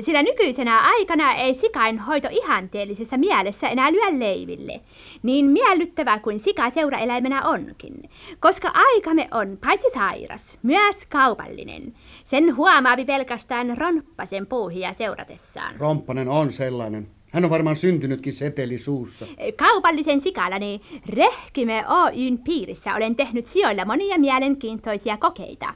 [0.00, 4.80] Sillä nykyisenä aikana ei sikain hoito ihanteellisessa mielessä enää lyö leiville.
[5.22, 7.94] Niin miellyttävää kuin sika seuraeläimenä onkin.
[8.40, 11.94] Koska aikamme on paitsi sairas, myös kaupallinen.
[12.24, 15.74] Sen huomaapi pelkästään romppasen puuhia seuratessaan.
[15.78, 17.08] Romppanen on sellainen.
[17.32, 19.26] Hän on varmaan syntynytkin seteli suussa.
[19.56, 25.74] Kaupallisen sikalani Rehkime Oyn piirissä olen tehnyt sijoilla monia mielenkiintoisia kokeita.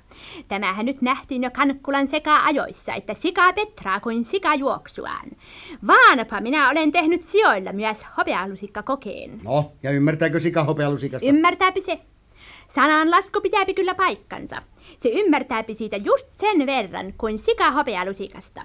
[0.49, 5.29] Tämähän nyt nähtiin jo Kankkulan seka-ajoissa, että sika petraa kuin sika juoksuaan.
[5.87, 9.41] Vaanapa minä olen tehnyt sijoilla myös hopealusikka kokeen.
[9.45, 11.29] No, ja ymmärtääkö sika hopealusikasta?
[11.29, 11.99] Ymmärtääpi se.
[12.69, 14.63] Sananlasku pitääpi kyllä paikkansa.
[15.01, 18.63] Se ymmärtääpi siitä just sen verran kuin sika hopealusikasta.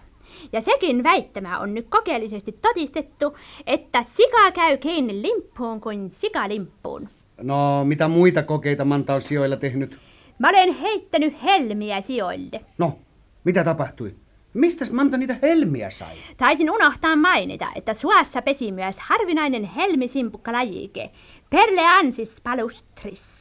[0.54, 7.10] Ja sekin väittämä on nyt kokeellisesti todistettu, että sika käy kiinni limppuun kuin sika limppuun.
[7.42, 9.98] No, mitä muita kokeita Manta on sijoilla tehnyt?
[10.40, 12.62] Mä olen heittänyt helmiä sijoille.
[12.78, 12.98] No,
[13.44, 14.16] mitä tapahtui?
[14.54, 16.16] Mistäs Manta niitä helmiä sai?
[16.38, 21.10] Taisin unohtaa mainita, että suassa pesi myös harvinainen helmisimpukkalajiike,
[21.50, 23.41] Perleansis palustris.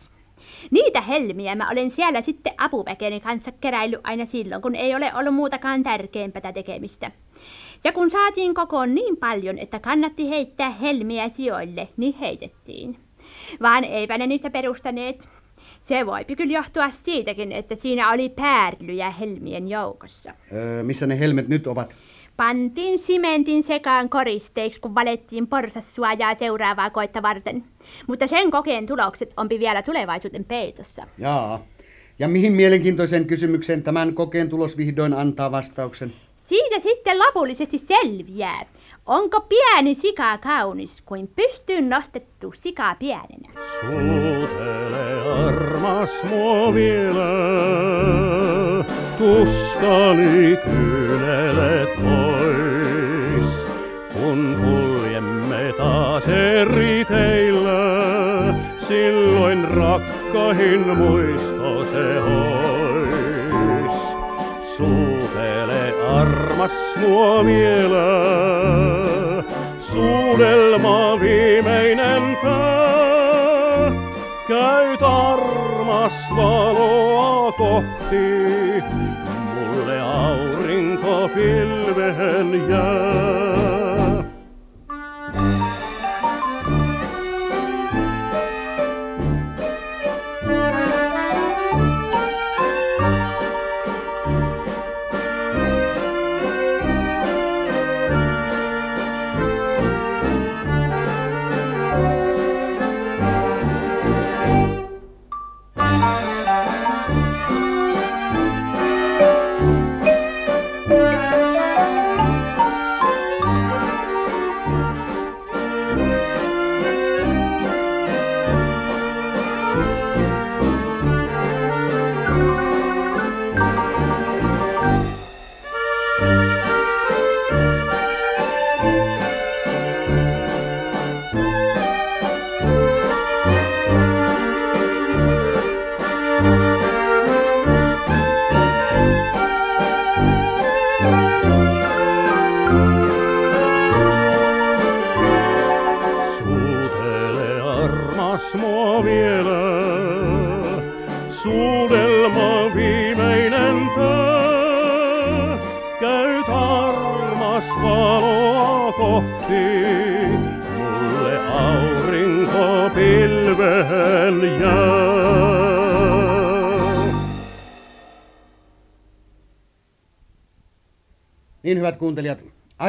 [0.70, 5.34] Niitä helmiä mä olen siellä sitten apuväkeni kanssa keräillyt aina silloin, kun ei ole ollut
[5.34, 7.10] muutakaan tärkeämpää tekemistä.
[7.84, 12.96] Ja kun saatiin kokoon niin paljon, että kannatti heittää helmiä sijoille, niin heitettiin.
[13.62, 15.28] Vaan eipä ne niistä perustaneet.
[15.82, 20.34] Se voi kyllä johtua siitäkin, että siinä oli päärlyjä helmien joukossa.
[20.52, 21.94] Öö, missä ne helmet nyt ovat?
[22.40, 27.64] Pantiin simentin sekaan koristeiksi, kun valettiin porsassuojaa seuraavaa koetta varten.
[28.06, 31.06] Mutta sen kokeen tulokset onpi vielä tulevaisuuden peitossa.
[31.18, 31.66] Jaa.
[32.18, 36.12] Ja mihin mielenkiintoisen kysymykseen tämän kokeen tulos vihdoin antaa vastauksen?
[36.36, 38.66] Siitä sitten lopullisesti selviää,
[39.06, 43.48] onko pieni sika kaunis kuin pystyyn nostettu sika pienenä.
[43.80, 47.24] Suutele armas mua vielä,
[49.20, 53.50] tuskani kyynelet pois.
[54.12, 57.80] Kun kuljemme taas eri teillä,
[58.88, 63.96] silloin rakkahin muisto se hois.
[64.76, 68.08] Suutele armas mua vielä,
[69.80, 73.92] suudelma viimeinen pää.
[74.48, 78.60] Käyt armas valoa kohti,
[81.28, 83.79] pilven jää.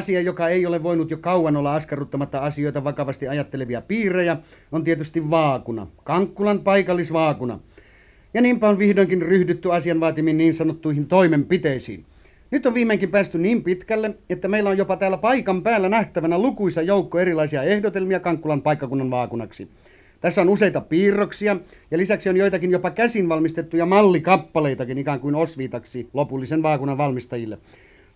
[0.02, 4.38] Asia, joka ei ole voinut jo kauan olla askarruttamatta asioita vakavasti ajattelevia piirejä,
[4.72, 7.60] on tietysti vaakuna, Kankkulan paikallisvaakuna.
[8.34, 12.06] Ja niinpä on vihdoinkin ryhdytty asian vaatimiin niin sanottuihin toimenpiteisiin.
[12.52, 16.82] Nyt on viimeinkin päästy niin pitkälle, että meillä on jopa täällä paikan päällä nähtävänä lukuisa
[16.82, 19.68] joukko erilaisia ehdotelmia Kankkulan paikkakunnan vaakunaksi.
[20.22, 21.58] Tässä on useita piirroksia
[21.92, 27.58] ja lisäksi on joitakin jopa käsin valmistettuja mallikappaleitakin ikään kuin osviitaksi lopullisen vaakunan valmistajille.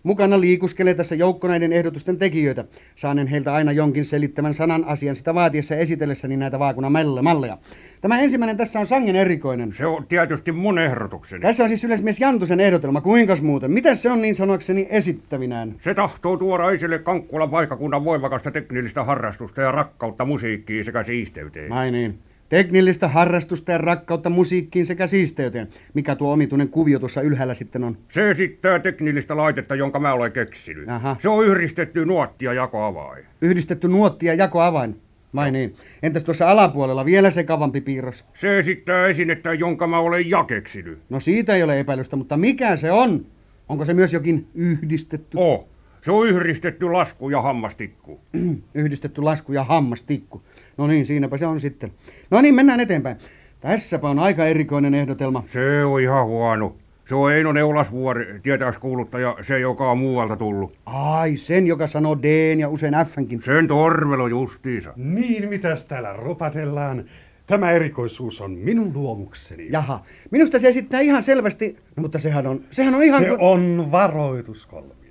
[0.06, 2.64] Mukana liikuskelee tässä joukko näiden ehdotusten tekijöitä.
[2.94, 6.92] Saanen heiltä aina jonkin selittävän sanan asian sitä vaatiessa esitellessäni näitä vaakunan
[7.22, 7.58] malleja.
[8.00, 9.72] Tämä ensimmäinen tässä on sangen erikoinen.
[9.72, 11.42] Se on tietysti mun ehdotukseni.
[11.42, 13.00] Tässä on siis yleismies Jantusen ehdotelma.
[13.00, 13.70] Kuinkas muuten?
[13.70, 15.74] Mitä se on niin sanoakseni esittävinään?
[15.80, 21.72] Se tahtoo tuoda esille Kankkulan paikkakunnan voimakasta teknillistä harrastusta ja rakkautta musiikkiin sekä siisteyteen.
[21.72, 22.18] Ai niin.
[22.48, 25.68] Teknillistä harrastusta ja rakkautta musiikkiin sekä siisteyteen.
[25.94, 27.98] Mikä tuo omituinen kuvio tuossa ylhäällä sitten on?
[28.08, 30.88] Se esittää teknillistä laitetta, jonka mä olen keksinyt.
[30.88, 31.16] Aha.
[31.20, 33.24] Se on yhdistetty nuottia jakoavain.
[33.40, 35.00] Yhdistetty nuotti ja jakoavain.
[35.34, 35.74] Vai niin?
[36.02, 38.24] Entäs tuossa alapuolella vielä sekavampi piirros?
[38.34, 40.98] Se esittää esinettä, jonka mä olen ja keksinyt.
[41.08, 43.26] No siitä ei ole epäilystä, mutta mikä se on?
[43.68, 45.38] Onko se myös jokin yhdistetty?
[45.40, 45.68] Oh,
[46.00, 48.20] se on yhdistetty lasku ja hammastikku.
[48.74, 50.42] yhdistetty lasku ja hammastikku.
[50.76, 51.92] No niin, siinäpä se on sitten.
[52.30, 53.16] No niin, mennään eteenpäin.
[53.60, 55.44] Tässäpä on aika erikoinen ehdotelma.
[55.46, 56.76] Se on ihan huono.
[57.08, 60.76] Se on Eino Neulasvuori, tietäis kuuluttaja, se joka on muualta tullut.
[60.86, 63.42] Ai, sen joka sanoo D ja usein Fnkin.
[63.42, 64.92] Sen torvelo justiinsa.
[64.96, 67.04] Niin, mitäs täällä ropatellaan?
[67.46, 69.68] Tämä erikoisuus on minun luomukseni.
[69.70, 73.22] Jaha, minusta se esittää ihan selvästi, no, mutta sehän on, sehän on ihan...
[73.22, 75.05] Se on varoituskolmia.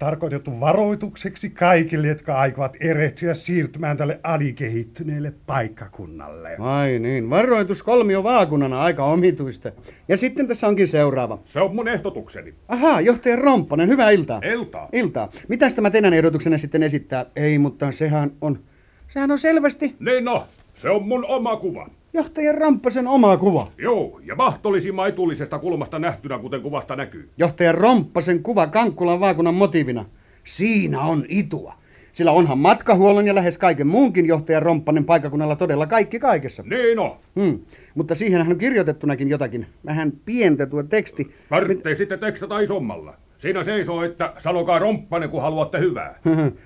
[0.00, 6.56] Tarkoitettu varoitukseksi kaikille, jotka aikovat erehtyä siirtymään tälle alikehittyneelle paikkakunnalle.
[6.58, 9.72] Ai niin, varoitus kolmio vaakunana, aika omituista.
[10.08, 11.38] Ja sitten tässä onkin seuraava.
[11.44, 12.54] Se on mun ehdotukseni.
[12.68, 14.40] Ahaa, johtaja Romppanen, hyvää iltaa.
[14.52, 14.88] Iltaa.
[14.92, 15.30] Iltaa.
[15.48, 17.26] Mitäs tämä teidän ehdotuksenne sitten esittää?
[17.36, 18.58] Ei, mutta sehän on,
[19.08, 19.96] sehän on selvästi...
[20.00, 21.90] Niin no, se on mun oma kuva.
[22.12, 23.72] Johtaja Romppasen oma kuva.
[23.78, 27.28] Joo, ja mahtollisimman etullisesta kulmasta nähtynä, kuten kuvasta näkyy.
[27.36, 30.04] Johtaja Romppasen kuva Kankkulan vaakunan motiivina.
[30.44, 31.74] Siinä on itua.
[32.12, 36.62] Sillä onhan matkahuollon ja lähes kaiken muunkin johtaja Romppanen paikakunnalla todella kaikki kaikessa.
[36.66, 37.16] Niin on.
[37.40, 37.58] Hmm.
[37.94, 39.66] Mutta siihenhän on kirjoitettunakin jotakin.
[39.86, 41.34] Vähän pientä tuo teksti.
[41.48, 43.14] Tarvitsee sitten tekstata isommalla.
[43.40, 46.18] Siinä seisoo, että sanokaa romppanen, kun haluatte hyvää.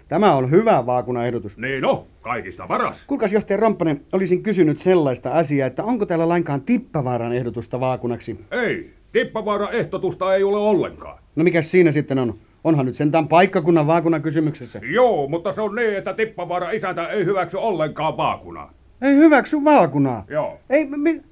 [0.08, 1.58] Tämä on hyvä vaakunaehdotus.
[1.58, 3.04] Niin no, kaikista paras.
[3.06, 8.40] Kuulkaas johtaja Romppanen, olisin kysynyt sellaista asiaa, että onko täällä lainkaan Tippavaaran ehdotusta vaakunaksi?
[8.50, 11.18] Ei, Tippavaaran ehdotusta ei ole ollenkaan.
[11.36, 12.34] No mikä siinä sitten on?
[12.64, 14.80] Onhan nyt sentään paikkakunnan vaakuna kysymyksessä.
[14.82, 18.72] Joo, mutta se on niin, että Tippavaara isäntä ei hyväksy ollenkaan vaakunaa.
[19.02, 20.24] Ei hyväksy vaakunaa?
[20.28, 20.58] Joo.
[20.70, 21.22] Ei, mi...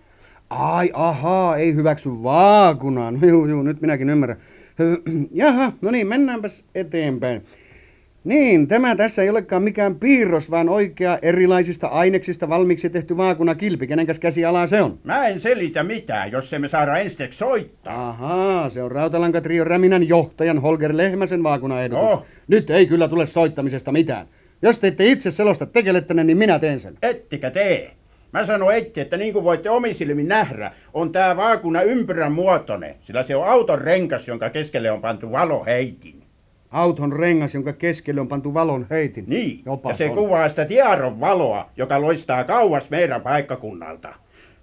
[0.50, 3.10] Ai, ahaa, ei hyväksy vaakunaa.
[3.10, 4.38] No juu, juu, nyt minäkin ymmärrän.
[5.32, 7.42] Jaha, no niin, mennäänpäs eteenpäin.
[8.24, 13.86] Niin, tämä tässä ei olekaan mikään piirros, vaan oikea erilaisista aineksista valmiiksi tehty vaakuna kilpi.
[13.86, 14.98] Kenenkäs käsialaa se on?
[15.04, 18.08] Mä en selitä mitään, jos emme saada ensiksi soittaa.
[18.08, 22.04] Ahaa, se on Rautalankatrio Räminän johtajan Holger Lehmäsen vaakunaehdotus.
[22.04, 22.24] Oh.
[22.48, 24.26] Nyt ei kyllä tule soittamisesta mitään.
[24.62, 26.98] Jos te ette itse selosta tekelettänne, niin minä teen sen.
[27.02, 27.90] Ettikä tee.
[28.32, 33.22] Mä sanon etti, että niin kuin voitte omisilmin nähdä, on tää vaakuna ympyrän muotoinen, sillä
[33.22, 36.22] se on auton renkas, jonka keskelle on pantu valoheitin.
[36.70, 39.24] Auton rengas, jonka keskelle on pantu valon heitin.
[39.28, 40.16] Niin, Jopa ja se on.
[40.16, 44.14] kuvaa sitä tiaron valoa, joka loistaa kauas meidän paikkakunnalta.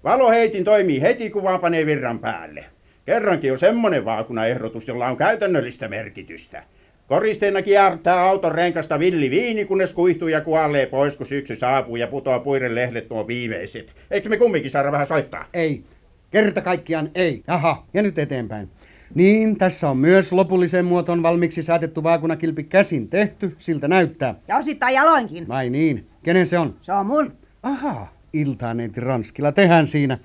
[0.03, 2.65] Valoheitin toimii heti, kun vaan panee virran päälle.
[3.05, 6.63] Kerrankin on semmonen vaakunaehdotus, jolla on käytännöllistä merkitystä.
[7.09, 12.07] Koristeena kiertää auton renkasta villi viini, kunnes kuihtuu ja kuolee pois, kun syksy saapuu ja
[12.07, 13.95] putoaa puiden lehdet nuo viimeiset.
[14.11, 15.45] Eikö me kumminkin saada vähän soittaa?
[15.53, 15.83] Ei.
[16.31, 17.43] Kerta kaikkiaan ei.
[17.47, 18.69] Jaha, ja nyt eteenpäin.
[19.15, 24.35] Niin, tässä on myös lopulliseen muotoon valmiiksi saatettu vaakunakilpi käsin tehty, siltä näyttää.
[24.47, 25.47] Ja osittain jaloinkin.
[25.47, 26.07] Vai niin?
[26.23, 26.75] Kenen se on?
[26.81, 27.33] Se on mun.
[27.63, 30.17] Aha, iltaaneiti Ranskila, tehän siinä.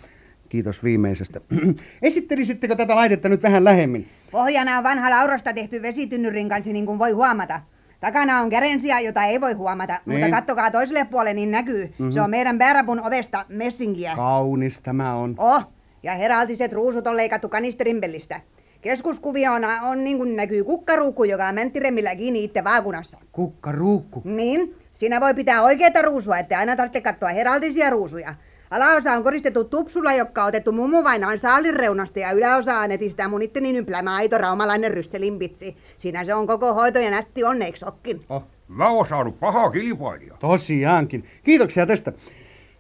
[0.49, 1.41] Kiitos viimeisestä.
[2.03, 4.09] Esittelisittekö tätä laitetta nyt vähän lähemmin?
[4.35, 7.61] Pohjana on vanha laurasta tehty vesitynnyrin kanssa, niin kuin voi huomata.
[8.01, 10.20] Takana on kärensiä, jota ei voi huomata, Niin.
[10.20, 11.95] mutta kattokaa toiselle puolelle, niin näkyy.
[11.99, 12.11] Mhm.
[12.11, 14.12] Se on meidän päärapun ovesta messinkiä.
[14.16, 15.35] Kaunis tämä on.
[15.39, 15.62] Oh,
[16.03, 18.41] ja heraldiset ruusut on leikattu kanisterinpellistä.
[18.80, 23.18] Keskuskuviona on niin kuin näkyy kukkaruukku, joka on mänttiremmillä kiinni itse vaakunassa.
[23.32, 24.22] Kukkaruukku.
[24.24, 28.35] Niin, siinä voi pitää oikeita ruusua, ettei aina tarvitse katsoa heraldisia ruusuja.
[28.70, 33.42] Alaosa on koristettu tupsulla, joka on otettu mummuvainaan saalin reunasta ja yläosa annettiin sitä mun
[33.42, 35.76] itteni ymplämä aito raumalainen rysselinpitsi.
[35.96, 38.24] Siinä se on koko hoito ja nätti onneksi okkin.
[38.28, 40.34] Oh, Mä oon saanut paha kilpailija.
[40.40, 41.24] tosiaankin.
[41.44, 42.12] Kiitoksia tästä.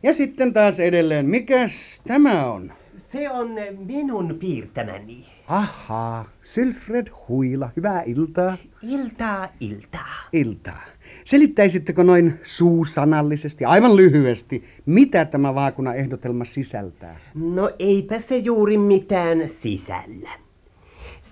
[0.02, 2.72] Ja sitten taas edelleen, mikäs tämä on?
[2.96, 3.50] Se on
[3.86, 5.26] minun piirtämäni.
[5.48, 8.56] Ahaa, Sylfred Huila, hyvää iltaa.
[8.82, 10.14] Iltaa, iltaa.
[10.32, 10.82] Iltaa.
[11.24, 17.20] Selittäisittekö noin suusanallisesti, aivan lyhyesti, mitä tämä vaakuna-ehdotelma sisältää?
[17.34, 20.30] No eipä se juuri mitään sisällä.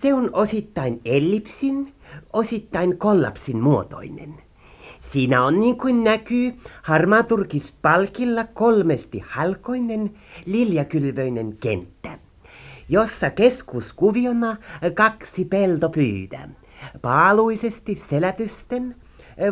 [0.02, 1.92] Se on osittain ellipsin,
[2.32, 4.34] osittain kollapsin muotoinen.
[5.12, 10.10] Siinä on niin kuin näkyy harmaaturkispalkilla kolmesti halkoinen
[10.46, 12.18] liljakylvöinen kenttä,
[12.88, 14.56] jossa keskuskuviona
[14.94, 16.48] kaksi peltopyydä,
[17.02, 18.96] paaluisesti selätysten,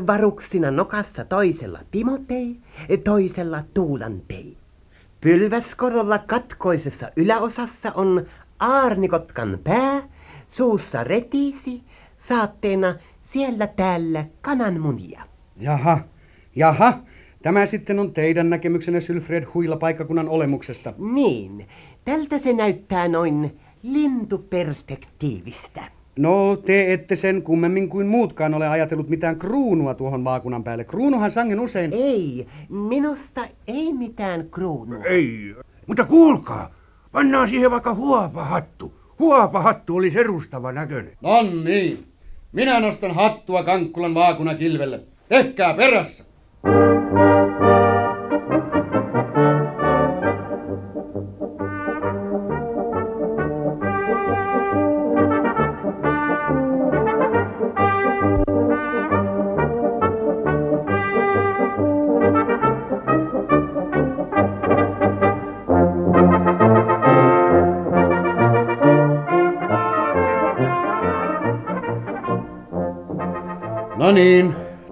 [0.07, 2.57] varuksina nokassa toisella Timotei,
[3.05, 4.57] toisella Tuulantei.
[5.21, 8.27] Pylväskorolla katkoisessa yläosassa on
[8.59, 10.03] aarnikotkan pää,
[10.49, 11.83] suussa retiisi,
[12.19, 15.23] saatteena siellä täällä kananmunia.
[15.57, 15.99] Jaha,
[16.57, 16.99] jaha.
[17.43, 20.93] Tämä sitten on teidän näkemyksenne Sylfred Huila paikkakunnan olemuksesta.
[20.99, 21.69] Niin,
[22.05, 26.00] tältä se näyttää noin lintuperspektiivistä.
[26.21, 30.85] No, te ette sen kummemmin kuin muutkaan ole ajatellut mitään kruunua tuohon vaakunan päälle.
[30.85, 31.93] Kruunuhan sangen usein...
[31.93, 35.05] Ei, minusta ei mitään kruunua.
[35.05, 35.55] Ei,
[35.87, 36.71] mutta kuulkaa,
[37.13, 38.93] pannaan siihen vaikka huopahattu.
[39.19, 41.17] Huopahattu oli serustava näköinen.
[41.21, 42.05] No niin.
[42.53, 45.01] Minä nostan hattua Kankkulan vaakunakilvelle.
[45.29, 46.25] Tehkää perässä!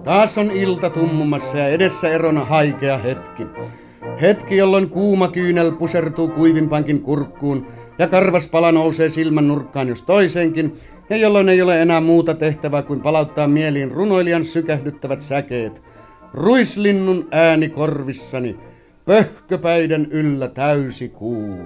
[0.09, 3.47] Taas on ilta tummumassa ja edessä erona haikea hetki.
[4.21, 7.67] Hetki, jolloin kuuma kyynel pusertuu kuivimpankin kurkkuun
[7.99, 10.73] ja karvaspala nousee silmän nurkkaan jos toisenkin,
[11.09, 15.81] ja jolloin ei ole enää muuta tehtävää kuin palauttaa mieliin runoilijan sykähdyttävät säkeet.
[16.33, 18.59] Ruislinnun ääni korvissani,
[19.05, 21.59] pöhköpäiden yllä täysi kuu.